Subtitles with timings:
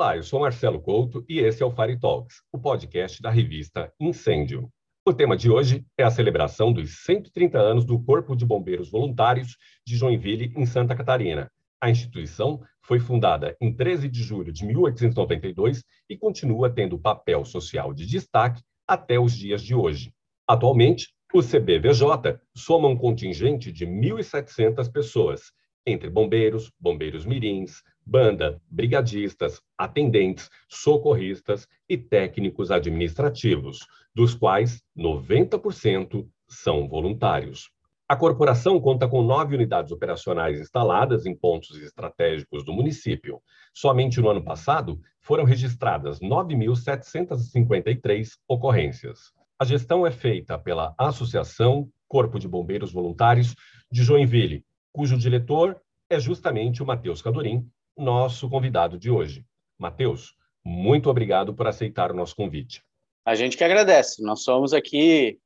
[0.00, 3.92] Olá, eu sou Marcelo Couto e esse é o Fire Talks, o podcast da revista
[4.00, 4.72] Incêndio.
[5.04, 9.58] O tema de hoje é a celebração dos 130 anos do Corpo de Bombeiros Voluntários
[9.86, 11.52] de Joinville, em Santa Catarina.
[11.78, 17.92] A instituição foi fundada em 13 de julho de 1892 e continua tendo papel social
[17.92, 20.14] de destaque até os dias de hoje.
[20.48, 25.52] Atualmente, o CBVJ soma um contingente de 1.700 pessoas,
[25.84, 33.80] entre bombeiros, bombeiros mirins, banda, brigadistas, atendentes, socorristas e técnicos administrativos,
[34.14, 37.70] dos quais 90% são voluntários.
[38.08, 43.40] A corporação conta com nove unidades operacionais instaladas em pontos estratégicos do município.
[43.72, 49.32] Somente no ano passado foram registradas 9.753 ocorrências.
[49.56, 53.54] A gestão é feita pela Associação Corpo de Bombeiros Voluntários
[53.92, 57.64] de Joinville, cujo diretor é justamente o Matheus Cadorim,
[58.00, 59.44] nosso convidado de hoje.
[59.78, 60.34] Matheus,
[60.64, 62.82] muito obrigado por aceitar o nosso convite.
[63.24, 64.22] A gente que agradece.
[64.22, 65.38] Nós somos aqui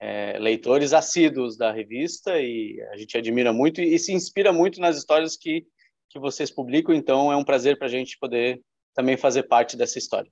[0.00, 4.80] é, leitores assíduos da revista e a gente admira muito e, e se inspira muito
[4.80, 5.64] nas histórias que,
[6.10, 6.94] que vocês publicam.
[6.94, 8.60] Então, é um prazer para a gente poder
[8.94, 10.30] também fazer parte dessa história.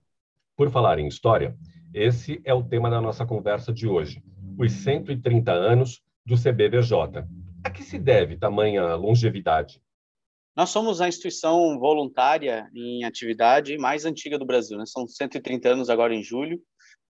[0.57, 1.57] Por falar em história,
[1.95, 4.23] esse é o tema da nossa conversa de hoje:
[4.59, 7.25] os 130 anos do CBVJ.
[7.63, 9.81] A que se deve tamanha longevidade?
[10.57, 14.85] Nós somos a instituição voluntária em atividade mais antiga do Brasil, né?
[14.87, 16.61] São 130 anos agora em julho.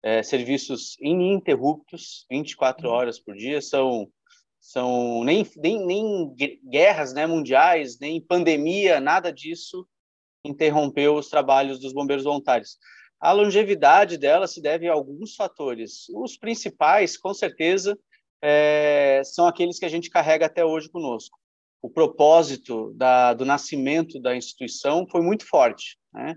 [0.04, 2.94] É, serviços ininterruptos, 24 uhum.
[2.94, 4.10] horas por dia, são
[4.62, 6.36] são nem, nem, nem
[6.70, 9.88] guerras né, mundiais, nem pandemia, nada disso
[10.46, 12.78] interrompeu os trabalhos dos bombeiros voluntários.
[13.20, 16.08] A longevidade dela se deve a alguns fatores.
[16.10, 17.98] Os principais, com certeza,
[18.42, 21.40] é, são aqueles que a gente carrega até hoje conosco
[21.82, 25.98] o propósito da, do nascimento da instituição foi muito forte.
[26.14, 26.36] Né?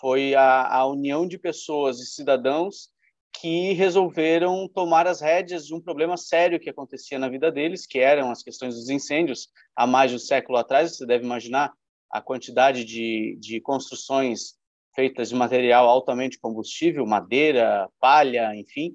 [0.00, 2.92] Foi a, a união de pessoas e cidadãos
[3.40, 7.98] que resolveram tomar as rédeas de um problema sério que acontecia na vida deles, que
[7.98, 10.96] eram as questões dos incêndios há mais de um século atrás.
[10.96, 11.72] Você deve imaginar
[12.10, 14.54] a quantidade de, de construções
[14.94, 18.94] feitas de material altamente combustível, madeira, palha, enfim,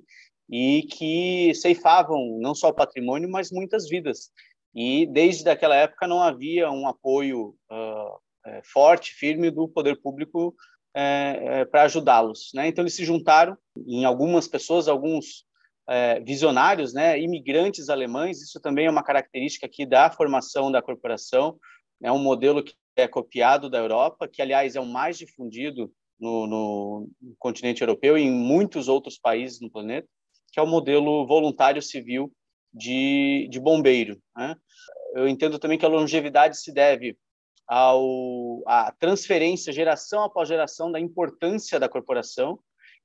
[0.49, 4.31] e que ceifavam não só o patrimônio, mas muitas vidas
[4.73, 10.55] e desde aquela época não havia um apoio uh, forte, firme do poder público
[10.93, 12.51] é, para ajudá-los.
[12.53, 12.67] Né?
[12.67, 13.57] Então eles se juntaram
[13.87, 15.45] em algumas pessoas, alguns
[15.87, 18.41] é, visionários, né, imigrantes alemães.
[18.41, 21.57] Isso também é uma característica aqui da formação da corporação.
[22.01, 26.45] É um modelo que é copiado da Europa, que aliás é o mais difundido no,
[26.47, 30.07] no, no continente europeu e em muitos outros países no planeta,
[30.51, 32.31] que é o modelo voluntário civil
[32.73, 34.21] de, de bombeiro.
[34.35, 34.55] Né?
[35.15, 37.17] Eu entendo também que a longevidade se deve
[37.67, 42.59] ao, à transferência, geração após geração, da importância da corporação.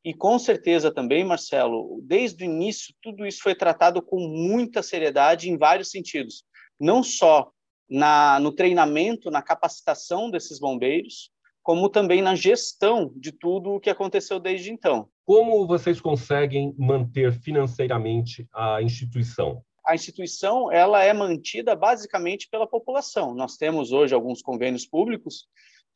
[0.05, 5.51] E com certeza também, Marcelo, desde o início, tudo isso foi tratado com muita seriedade
[5.51, 6.45] em vários sentidos.
[6.79, 7.51] Não só
[7.89, 11.31] na, no treinamento, na capacitação desses bombeiros,
[11.63, 15.09] como também na gestão de tudo o que aconteceu desde então.
[15.25, 19.63] Como vocês conseguem manter financeiramente a instituição?
[19.87, 23.35] A instituição ela é mantida basicamente pela população.
[23.35, 25.47] Nós temos hoje alguns convênios públicos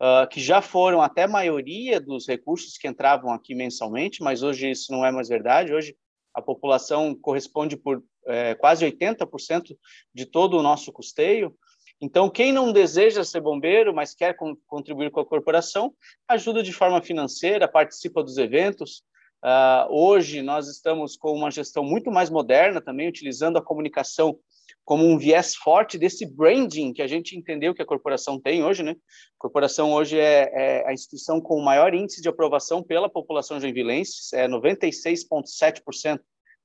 [0.01, 4.93] uh, que já foram até maioria dos recursos que entravam aqui mensalmente, mas hoje isso
[4.93, 5.75] não é mais verdade.
[5.75, 5.95] Hoje
[6.35, 9.77] a população corresponde por é, quase 80%
[10.15, 11.55] de todo o nosso custeio.
[12.01, 15.93] Então, quem não deseja ser bombeiro, mas quer contribuir com a corporação,
[16.29, 19.03] ajuda de forma financeira, participa dos eventos.
[19.45, 24.39] Uh, hoje, nós estamos com uma gestão muito mais moderna também, utilizando a comunicação
[24.85, 28.83] como um viés forte desse branding que a gente entendeu que a corporação tem hoje,
[28.83, 28.93] né?
[28.93, 33.61] A corporação hoje é, é a instituição com o maior índice de aprovação pela população
[33.61, 36.21] joinvilense, é 96,7%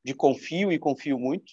[0.05, 1.51] de confio e confio muito.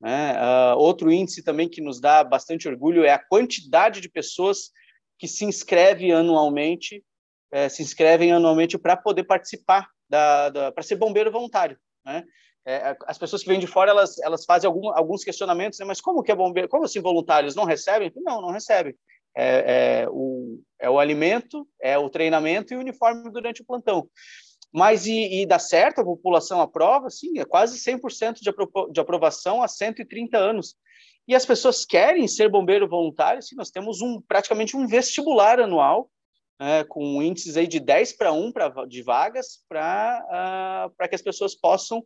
[0.00, 0.32] Né?
[0.32, 4.70] Uh, outro índice também que nos dá bastante orgulho é a quantidade de pessoas
[5.18, 7.04] que se inscrevem anualmente,
[7.52, 11.78] é, se inscrevem anualmente para poder participar, para ser bombeiro voluntário.
[12.04, 12.24] Né?
[12.66, 15.84] É, as pessoas que vêm de fora, elas, elas fazem algum, alguns questionamentos, né?
[15.84, 16.68] mas como que é bombeiro?
[16.68, 18.12] Como assim voluntários não recebem?
[18.16, 18.94] Não, não recebem.
[19.34, 24.08] É, é, o, é o alimento, é o treinamento e o uniforme durante o plantão.
[24.72, 27.10] Mas e, e dá certo, a população aprova?
[27.10, 28.52] Sim, é quase 100% de,
[28.92, 30.76] de aprovação há 130 anos.
[31.26, 33.42] E as pessoas querem ser bombeiro voluntário?
[33.42, 36.10] Sim, nós temos um, praticamente um vestibular anual,
[36.60, 41.22] é, com índices aí de 10 para 1 pra, de vagas, para uh, que as
[41.22, 42.04] pessoas possam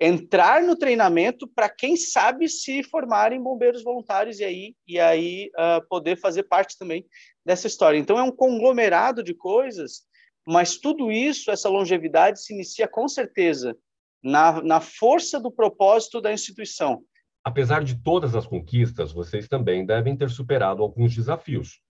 [0.00, 5.86] entrar no treinamento para, quem sabe, se formarem bombeiros voluntários e aí, e aí uh,
[5.88, 7.06] poder fazer parte também
[7.46, 7.96] dessa história.
[7.96, 10.02] Então, é um conglomerado de coisas
[10.46, 13.76] mas tudo isso, essa longevidade, se inicia com certeza
[14.22, 17.02] na, na força do propósito da instituição.
[17.42, 21.80] Apesar de todas as conquistas, vocês também devem ter superado alguns desafios.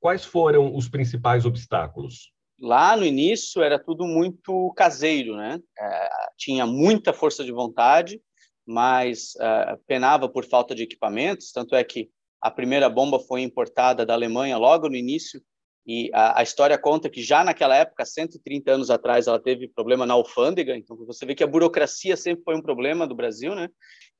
[0.00, 2.32] Quais foram os principais obstáculos?
[2.60, 5.60] Lá no início era tudo muito caseiro, né?
[5.78, 8.20] É, tinha muita força de vontade,
[8.66, 11.52] mas uh, penava por falta de equipamentos.
[11.52, 12.10] Tanto é que
[12.40, 15.40] a primeira bomba foi importada da Alemanha logo no início,
[15.86, 20.04] e a, a, história conta que já naquela época, 130 anos atrás, ela teve problema
[20.04, 20.76] na alfândega.
[20.76, 23.68] Então você vê que a burocracia sempre foi um problema do Brasil, né?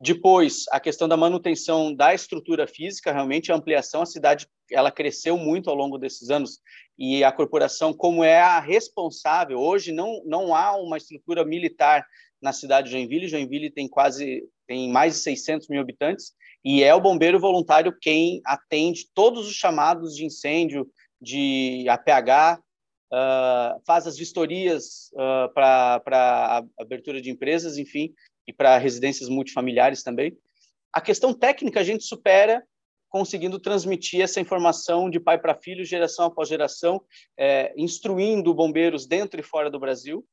[0.00, 5.36] Depois, a questão da manutenção da estrutura física, realmente a ampliação, a cidade ela cresceu
[5.36, 6.60] muito ao longo desses anos
[6.96, 12.06] e a corporação, como é a responsável, hoje não não há uma estrutura militar
[12.40, 13.28] na cidade de Joinville.
[13.28, 16.32] Joinville tem quase tem mais de 600 mil habitantes
[16.64, 20.86] e é o bombeiro voluntário quem atende todos os chamados de incêndio,
[21.26, 22.61] de APH,
[23.12, 28.14] uh, faz as vistorias uh, para abertura de empresas, enfim,
[28.46, 30.37] e para residências multifamiliares também.
[30.93, 32.62] A questão técnica a gente supera
[33.08, 37.02] conseguindo transmitir essa informação de pai para filho, geração após geração,
[37.37, 40.25] é, instruindo bombeiros dentro e fora do Brasil.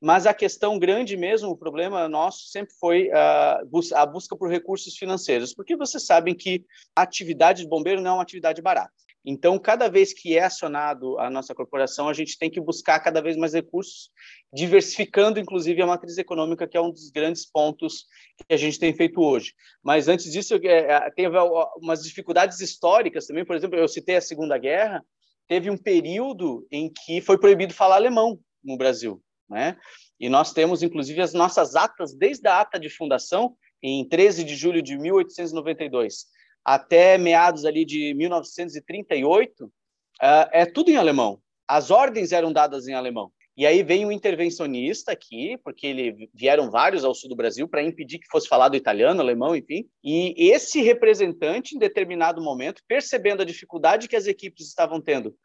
[0.00, 3.60] Mas a questão grande mesmo, o problema nosso sempre foi a,
[3.94, 6.64] a busca por recursos financeiros, porque vocês sabem que
[6.96, 8.92] a atividade de bombeiro não é uma atividade barata.
[9.24, 13.20] Então, cada vez que é acionado a nossa corporação, a gente tem que buscar cada
[13.20, 14.10] vez mais recursos,
[14.52, 18.06] diversificando, inclusive, a matriz econômica, que é um dos grandes pontos
[18.38, 19.52] que a gente tem feito hoje.
[19.82, 23.44] Mas, antes disso, é, tem umas dificuldades históricas também.
[23.44, 25.04] Por exemplo, eu citei a Segunda Guerra,
[25.46, 29.76] teve um período em que foi proibido falar alemão no Brasil, né?
[30.18, 34.54] E nós temos, inclusive, as nossas atas, desde a ata de fundação, em 13 de
[34.54, 36.26] julho de 1892,
[36.64, 39.70] até meados ali de 1938, uh,
[40.20, 41.40] ah, é tudo em alemão.
[41.66, 43.32] As ordens eram dadas em alemão.
[43.56, 47.82] E aí vem um intervencionista aqui, porque ele vieram vários ao sul do Brasil para
[47.82, 49.86] impedir que fosse falado italiano, alemão, enfim.
[50.02, 55.36] E esse representante, em determinado momento, percebendo a dificuldade que as equipes estavam tendo,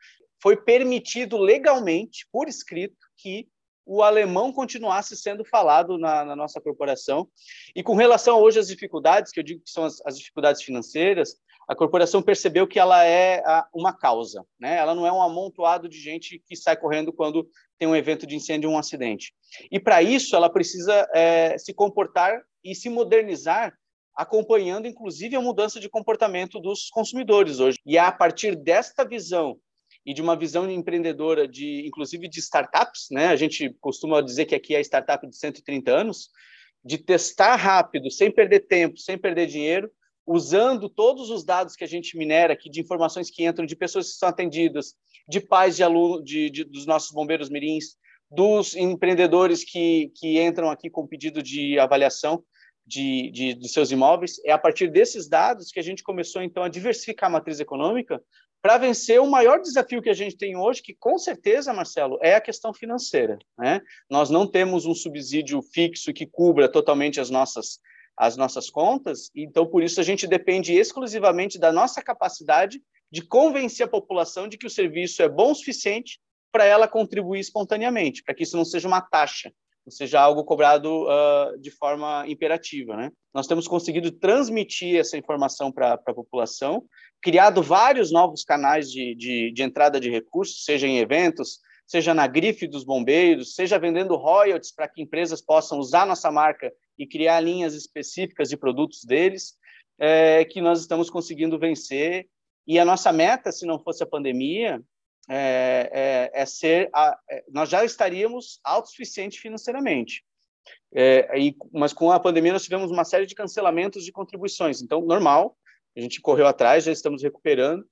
[0.41, 3.47] foi permitido legalmente, por escrito, que
[3.85, 7.27] o alemão continuasse sendo falado na, na, nossa corporação.
[7.75, 11.35] E com relação hoje às dificuldades, que eu digo que são as, as dificuldades financeiras,
[11.67, 14.77] a corporação percebeu que ela é a, uma causa, né?
[14.77, 17.47] Ela não é um amontoado de gente que sai correndo quando
[17.77, 19.33] tem um evento de incêndio ou um acidente.
[19.71, 23.73] E para isso ela precisa é, se comportar e se modernizar,
[24.15, 27.77] acompanhando inclusive a mudança de comportamento dos consumidores hoje.
[27.85, 29.57] E é a partir desta visão
[30.05, 33.27] e de uma visão empreendedora de inclusive de startups, né?
[33.27, 36.29] A gente costuma dizer que aqui é a startup de 130 anos,
[36.83, 39.89] de testar rápido, sem perder tempo, sem perder dinheiro,
[40.27, 44.11] usando todos os dados que a gente minera aqui de informações que entram de pessoas
[44.11, 44.93] que são atendidas,
[45.27, 47.95] de pais de alunos, de, de, dos nossos bombeiros mirins,
[48.29, 52.43] dos empreendedores que, que entram aqui com pedido de avaliação
[52.85, 54.39] de, de, de seus imóveis.
[54.45, 58.21] É a partir desses dados que a gente começou, então, a diversificar a matriz econômica
[58.65, 62.33] para vencer o maior desafio que a gente tem hoje, que com certeza, Marcelo, é
[62.33, 63.37] a questão financeira.
[63.55, 63.79] Né?
[64.09, 67.79] Nós não temos um subsídio fixo que cubra totalmente as nossas,
[68.17, 72.81] as nossas contas, então por isso a gente depende exclusivamente da nossa capacidade
[73.11, 76.19] de convencer a população de que o serviço é bom o suficiente
[76.51, 79.53] para ela contribuir espontaneamente, para que isso não seja uma taxa,
[79.85, 82.97] não seja algo cobrado uh, de forma imperativa.
[82.97, 83.11] Né?
[83.33, 86.83] Nós temos conseguido transmitir essa informação para a população,
[87.21, 92.25] criado vários novos canais de, de, de entrada de recursos, seja em eventos, seja na
[92.25, 97.39] grife dos bombeiros, seja vendendo royalties para que empresas possam usar nossa marca e criar
[97.39, 99.53] linhas específicas de produtos deles,
[99.99, 102.27] é, que nós estamos conseguindo vencer.
[102.67, 104.81] E a nossa meta, se não fosse a pandemia,
[105.29, 110.23] é, é, é ser, a, é, nós já estaríamos autossuficientes financeiramente.
[110.93, 114.81] É, e, mas com a pandemia nós tivemos uma série de cancelamentos de contribuições.
[114.81, 115.57] Então, normal,
[115.95, 117.85] a gente correu atrás, já estamos recuperando.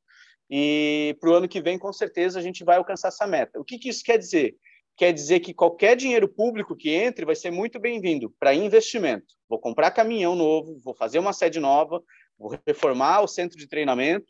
[0.49, 3.59] E para o ano que vem, com certeza, a gente vai alcançar essa meta.
[3.59, 4.55] O que, que isso quer dizer?
[4.95, 9.33] Quer dizer que qualquer dinheiro público que entre vai ser muito bem-vindo para investimento.
[9.49, 12.03] Vou comprar caminhão novo, vou fazer uma sede nova,
[12.37, 14.27] vou reformar o centro de treinamento,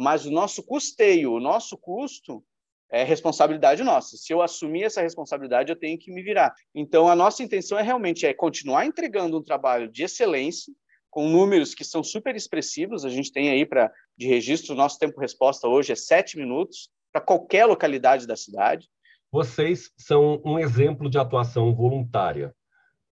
[0.00, 2.42] mas o nosso custeio, o nosso custo
[2.90, 4.16] é responsabilidade nossa.
[4.16, 6.54] Se eu assumir essa responsabilidade, eu tenho que me virar.
[6.74, 10.72] Então, a nossa intenção é realmente é continuar entregando um trabalho de excelência,
[11.10, 13.04] com números que são super expressivos.
[13.04, 17.66] A gente tem aí para de registro, nosso tempo-resposta hoje é sete minutos para qualquer
[17.66, 18.88] localidade da cidade.
[19.30, 22.54] Vocês são um exemplo de atuação voluntária.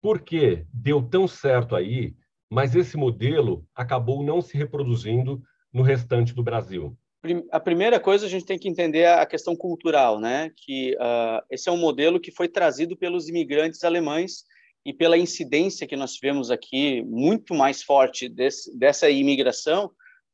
[0.02, 2.14] Por que deu tão certo aí,
[2.52, 5.42] mas esse modelo acabou não se reproduzindo
[5.74, 6.96] no restante do Brasil?
[7.52, 10.52] A primeira coisa a gente tem que entender a questão cultural, né?
[10.58, 14.44] Que uh, esse é um modelo que foi trazido pelos imigrantes alemães
[14.86, 19.86] e pela incidência que nós tivemos aqui muito mais forte desse, dessa imigração,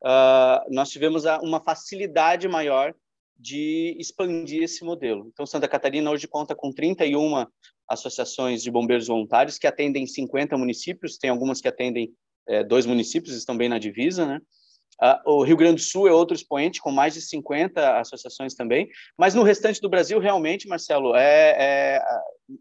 [0.04, 2.96] uh, nós tivemos uma facilidade maior
[3.38, 5.30] de expandir esse modelo.
[5.32, 7.46] Então, Santa Catarina hoje conta com 31
[7.88, 12.12] associações de bombeiros voluntários que atendem 50 municípios, tem algumas que atendem
[12.48, 14.42] é, dois municípios, estão bem na divisa, né?
[15.02, 18.90] Uh, o Rio Grande do Sul é outro expoente, com mais de 50 associações também,
[19.18, 22.02] mas no restante do Brasil, realmente, Marcelo, é, é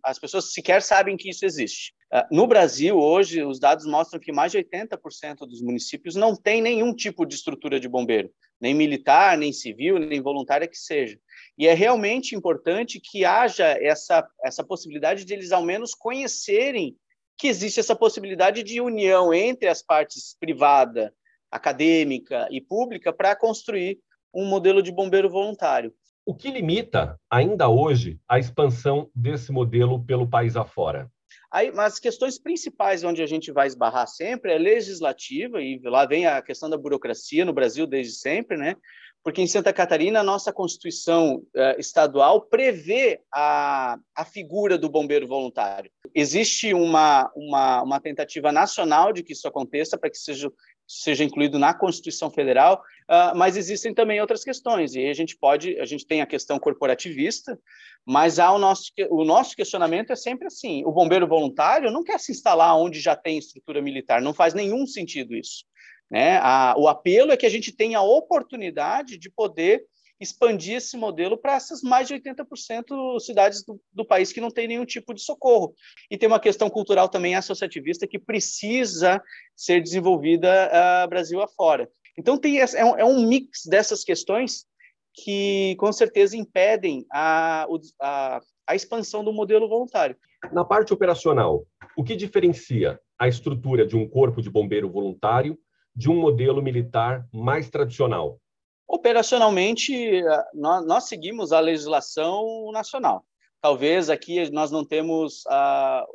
[0.05, 1.95] as pessoas sequer sabem que isso existe.
[2.13, 6.63] Uh, no Brasil, hoje, os dados mostram que mais de 80% dos municípios não tem
[6.63, 8.31] nenhum tipo de estrutura de bombeiro,
[8.61, 11.19] nem militar, nem civil, nem voluntária que seja.
[11.57, 16.97] E é realmente importante que haja essa, essa possibilidade de eles, ao menos, conhecerem
[17.37, 21.15] que existe essa possibilidade de união entre as partes privada,
[21.51, 23.99] acadêmica e pública para construir
[24.35, 25.93] um modelo de bombeiro voluntário.
[26.25, 31.11] O que limita, ainda hoje, a expansão desse modelo pelo país afora?
[31.51, 36.27] Aí, as questões principais onde a gente vai esbarrar sempre é legislativa, e lá vem
[36.27, 38.77] a questão da burocracia no Brasil desde sempre, né?
[39.25, 45.27] Porque em Santa Catarina, a nossa Constituição eh, estadual prevê a, a figura do bombeiro
[45.27, 45.91] voluntário.
[46.15, 50.51] Existe uma, uma, uma tentativa nacional de que isso aconteça, para que seja
[50.89, 55.79] seja incluído na Constituição Federal, uh, mas existem também outras questões, e a gente pode,
[55.79, 57.61] a gente tem a questão corporativista,
[58.07, 62.19] mas há o nosso, o nosso questionamento é sempre assim, o bombeiro voluntário não quer
[62.19, 65.67] se instalar onde já tem estrutura militar, não faz nenhum sentido isso.
[66.11, 66.39] Né?
[66.39, 69.85] A, o apelo é que a gente tenha a oportunidade de poder
[70.21, 74.67] expandir esse modelo para essas mais de 80% cidades do, do, país que não tem
[74.67, 75.75] nenhum tipo de socorro.
[76.11, 79.23] E tem uma questão cultural também associativista que precisa
[79.55, 81.89] ser desenvolvida uh, Brasil afora.
[82.19, 84.67] Então, tem é, um, é um mix dessas questões
[85.15, 87.67] que, com certeza, impedem a,
[88.01, 90.17] a, a expansão do modelo voluntário.
[90.53, 91.65] Na parte operacional,
[91.97, 95.59] o que diferencia a estrutura de um corpo de bombeiro voluntário
[95.95, 98.41] de um modelo militar mais tradicional?
[98.89, 100.23] Operacionalmente,
[100.55, 103.25] nós, nós seguimos a legislação nacional.
[103.61, 106.07] Talvez aqui nós não temos uh,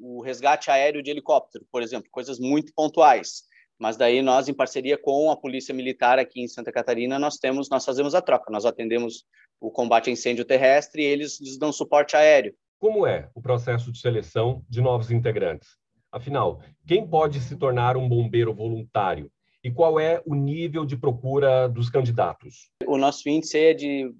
[0.00, 3.42] o resgate aéreo de helicóptero, por exemplo, coisas muito pontuais.
[3.78, 7.68] Mas daí nós, em parceria com a Polícia Militar aqui em Santa Catarina, nós temos,
[7.68, 8.50] nós fazemos a troca.
[8.50, 9.24] Nós atendemos
[9.60, 12.54] o combate a incêndio terrestre e eles nos dão suporte aéreo.
[12.78, 15.76] Como é o processo de seleção de novos integrantes?
[16.10, 19.30] Afinal, quem pode se tornar um bombeiro voluntário?
[19.64, 22.70] E qual é o nível de procura dos candidatos?
[22.86, 24.12] O nosso índice é de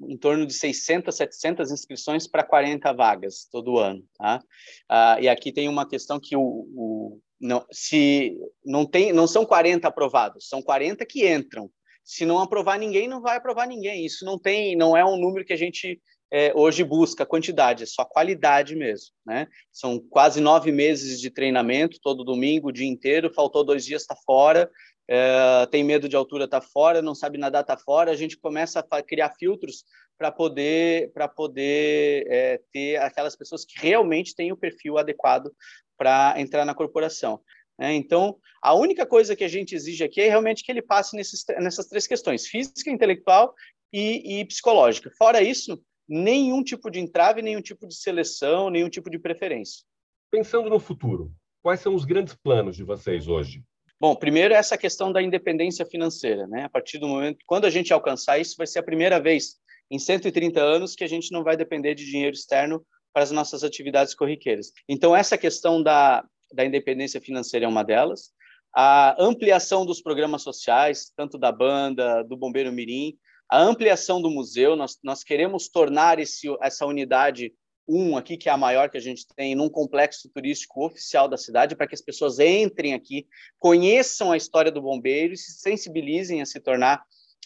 [0.00, 4.02] em torno de 600, 700 inscrições para 40 vagas todo ano.
[4.16, 4.42] Tá?
[4.88, 9.44] Ah, e aqui tem uma questão que o, o, não, se não, tem, não são
[9.46, 11.70] 40 aprovados, são 40 que entram.
[12.02, 14.04] Se não aprovar ninguém, não vai aprovar ninguém.
[14.04, 16.00] Isso não tem, não é um número que a gente
[16.30, 19.08] é, hoje busca quantidade, é só qualidade mesmo.
[19.26, 19.46] Né?
[19.72, 24.16] São quase nove meses de treinamento, todo domingo, o dia inteiro, faltou dois dias, está
[24.26, 24.70] fora,
[25.08, 28.10] é, tem medo de altura, está fora, não sabe nadar, está fora.
[28.10, 29.84] A gente começa a criar filtros
[30.18, 35.50] para poder, pra poder é, ter aquelas pessoas que realmente têm o perfil adequado
[35.96, 37.40] para entrar na corporação.
[37.80, 41.16] É, então, a única coisa que a gente exige aqui é realmente que ele passe
[41.16, 43.54] nesses, nessas três questões: física, intelectual
[43.92, 45.10] e, e psicológica.
[45.16, 49.84] Fora isso, nenhum tipo de entrave, nenhum tipo de seleção, nenhum tipo de preferência.
[50.30, 53.62] Pensando no futuro, quais são os grandes planos de vocês hoje?
[54.00, 56.64] Bom, primeiro essa questão da independência financeira, né?
[56.64, 59.56] A partir do momento quando a gente alcançar isso, vai ser a primeira vez
[59.90, 63.64] em 130 anos que a gente não vai depender de dinheiro externo para as nossas
[63.64, 64.70] atividades corriqueiras.
[64.88, 68.30] Então essa questão da, da independência financeira é uma delas.
[68.74, 73.18] A ampliação dos programas sociais, tanto da banda, do Bombeiro Mirim,
[73.50, 77.52] a ampliação do museu, nós, nós queremos tornar esse, essa unidade
[77.88, 81.38] um aqui, que é a maior que a gente tem, num complexo turístico oficial da
[81.38, 83.26] cidade, para que as pessoas entrem aqui,
[83.58, 87.02] conheçam a história do bombeiro e se sensibilizem a se tornar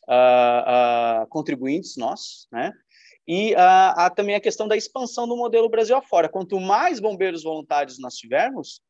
[0.08, 2.72] uh, uh, contribuintes nossos, né?
[3.24, 6.28] E uh, há também a questão da expansão do modelo Brasil afora.
[6.28, 8.80] Quanto mais bombeiros voluntários nós tivermos,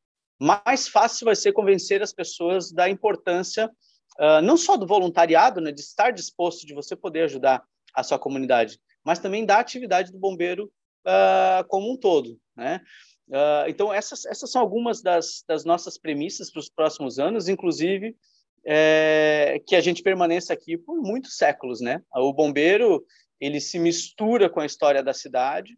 [0.40, 3.71] mais fácil vai ser convencer as pessoas da importância
[4.19, 7.62] uh, não só do voluntariado, né, de estar disposto de você poder ajudar
[7.95, 10.73] a sua comunidade, mas também da atividade do bombeiro
[11.07, 12.81] uh, como um todo, né?
[13.28, 18.16] Uh, então essas, essas são algumas das, das nossas premissas para os próximos anos, inclusive
[18.64, 22.02] é, que a gente permaneça aqui por muitos séculos, né?
[22.14, 23.04] O bombeiro
[23.40, 25.76] ele se mistura com a história da cidade,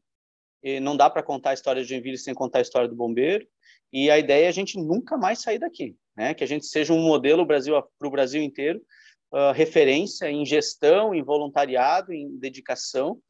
[0.83, 3.47] não dá para contar a história de Joinville sem contar a história do bombeiro.
[3.95, 6.35] E a ideia é a gente nunca mais sair daqui, né?
[6.35, 8.83] Que a gente seja um modelo Brasil para o Brasil inteiro,
[9.33, 13.21] uh, referência em gestão, em voluntariado, em dedicação.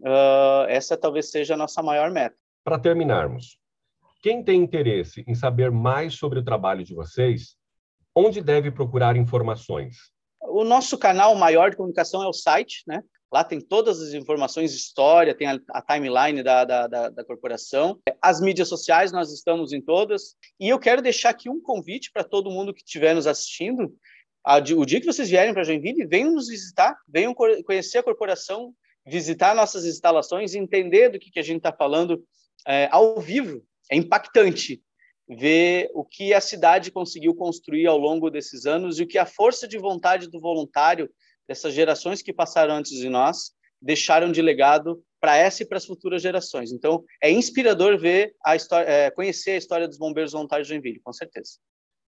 [0.00, 2.34] Uh, essa talvez seja a nossa maior meta.
[2.64, 3.60] Para terminarmos,
[4.20, 7.56] quem tem interesse em saber mais sobre o trabalho de vocês,
[8.12, 9.98] onde deve procurar informações?
[10.40, 13.04] O nosso canal maior de comunicação é o site, né?
[13.30, 18.00] Lá tem todas as informações, história, tem a, a timeline da, da, da, da, corporação.
[18.22, 20.34] As mídias sociais, nós estamos em todas.
[20.58, 23.94] E eu quero deixar aqui um convite para todo mundo que estiver nos assistindo.
[24.46, 28.72] o dia que vocês vierem para Joinville, venham nos visitar, venham conhecer a corporação,
[29.06, 32.24] visitar nossas instalações, entender do que, que a gente está falando
[32.66, 33.62] é, ao vivo.
[33.90, 34.82] É impactante
[35.28, 39.26] ver o que a cidade conseguiu construir ao longo desses anos e o que a
[39.26, 41.10] força de vontade do voluntário
[41.48, 45.86] dessas gerações que passaram antes de nós deixaram de legado para essa e para as
[45.86, 46.72] futuras gerações.
[46.72, 51.00] Então, é inspirador ver a história, é, conhecer a história dos bombeiros voluntários de Joinville,
[51.00, 51.52] com certeza.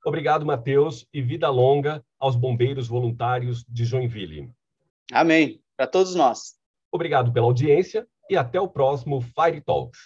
[0.06, 4.50] Obrigado, Matheus, e vida longa aos bombeiros voluntários de Joinville.
[5.12, 5.62] Amém.
[5.76, 6.56] Para todos nós.
[6.92, 10.00] Obrigado pela audiência e até o próximo Fire Talks.